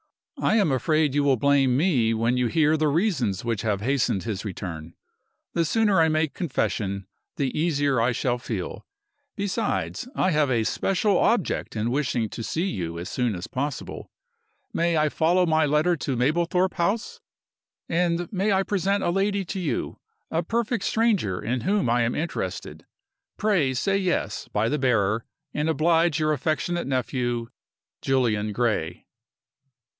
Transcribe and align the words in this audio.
I 0.41 0.55
am 0.55 0.71
afraid 0.71 1.13
you 1.13 1.23
will 1.23 1.37
blame 1.37 1.77
me 1.77 2.15
when 2.15 2.35
you 2.35 2.47
hear 2.47 2.71
of 2.73 2.79
the 2.79 2.87
reasons 2.87 3.45
which 3.45 3.61
have 3.61 3.81
hastened 3.81 4.23
his 4.23 4.43
return. 4.43 4.95
The 5.53 5.63
sooner 5.63 6.01
I 6.01 6.09
make 6.09 6.33
my 6.33 6.37
confession, 6.39 7.05
the 7.35 7.55
easier 7.55 8.01
I 8.01 8.11
shall 8.11 8.39
feel. 8.39 8.87
Besides, 9.35 10.07
I 10.15 10.31
have 10.31 10.49
a 10.49 10.63
special 10.63 11.19
object 11.19 11.75
in 11.75 11.91
wishing 11.91 12.27
to 12.29 12.41
see 12.41 12.65
you 12.65 12.97
as 12.97 13.07
soon 13.07 13.35
as 13.35 13.45
possible. 13.45 14.09
May 14.73 14.97
I 14.97 15.09
follow 15.09 15.45
my 15.45 15.67
letter 15.67 15.95
to 15.97 16.15
Mablethorpe 16.17 16.73
House? 16.73 17.21
And 17.87 18.27
may 18.33 18.51
I 18.51 18.63
present 18.63 19.03
a 19.03 19.11
lady 19.11 19.45
to 19.45 19.59
you 19.59 19.99
a 20.31 20.41
perfect 20.41 20.83
stranger 20.83 21.39
in 21.39 21.61
whom 21.61 21.87
I 21.87 22.01
am 22.01 22.15
interested? 22.15 22.87
Pray 23.37 23.75
say 23.75 23.99
Yes, 23.99 24.47
by 24.51 24.67
the 24.67 24.79
bearer, 24.79 25.23
and 25.53 25.69
oblige 25.69 26.17
your 26.19 26.33
affectionate 26.33 26.87
nephew, 26.87 27.49
"JULIAN 28.01 28.53
GRAY." 28.53 29.05